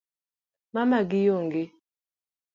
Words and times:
Mamagi 0.73 1.21
onge 1.37 1.63